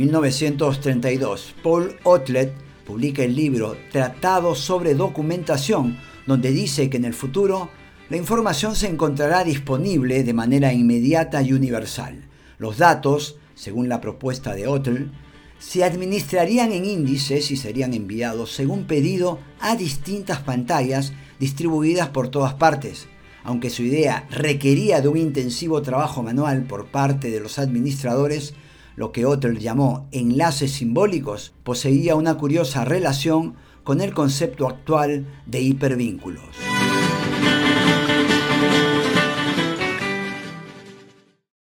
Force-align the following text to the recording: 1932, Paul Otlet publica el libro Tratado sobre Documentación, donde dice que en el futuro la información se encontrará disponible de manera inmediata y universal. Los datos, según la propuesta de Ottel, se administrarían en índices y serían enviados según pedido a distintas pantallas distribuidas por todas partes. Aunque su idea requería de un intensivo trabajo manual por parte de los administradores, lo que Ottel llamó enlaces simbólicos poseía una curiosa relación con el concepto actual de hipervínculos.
1932, 0.00 1.56
Paul 1.62 1.94
Otlet 2.04 2.54
publica 2.86 3.22
el 3.22 3.36
libro 3.36 3.76
Tratado 3.92 4.54
sobre 4.54 4.94
Documentación, 4.94 5.98
donde 6.26 6.52
dice 6.52 6.88
que 6.88 6.96
en 6.96 7.04
el 7.04 7.12
futuro 7.12 7.68
la 8.08 8.16
información 8.16 8.74
se 8.74 8.88
encontrará 8.88 9.44
disponible 9.44 10.24
de 10.24 10.32
manera 10.32 10.72
inmediata 10.72 11.42
y 11.42 11.52
universal. 11.52 12.24
Los 12.56 12.78
datos, 12.78 13.36
según 13.54 13.90
la 13.90 14.00
propuesta 14.00 14.54
de 14.54 14.68
Ottel, 14.68 15.12
se 15.58 15.84
administrarían 15.84 16.72
en 16.72 16.86
índices 16.86 17.50
y 17.50 17.58
serían 17.58 17.92
enviados 17.92 18.52
según 18.52 18.84
pedido 18.84 19.38
a 19.60 19.76
distintas 19.76 20.38
pantallas 20.38 21.12
distribuidas 21.38 22.08
por 22.08 22.28
todas 22.28 22.54
partes. 22.54 23.06
Aunque 23.44 23.68
su 23.68 23.82
idea 23.82 24.26
requería 24.30 25.02
de 25.02 25.08
un 25.08 25.18
intensivo 25.18 25.82
trabajo 25.82 26.22
manual 26.22 26.62
por 26.62 26.86
parte 26.86 27.30
de 27.30 27.40
los 27.40 27.58
administradores, 27.58 28.54
lo 29.00 29.12
que 29.12 29.24
Ottel 29.24 29.58
llamó 29.58 30.08
enlaces 30.12 30.72
simbólicos 30.72 31.54
poseía 31.62 32.16
una 32.16 32.36
curiosa 32.36 32.84
relación 32.84 33.54
con 33.82 34.02
el 34.02 34.12
concepto 34.12 34.68
actual 34.68 35.24
de 35.46 35.62
hipervínculos. 35.62 36.44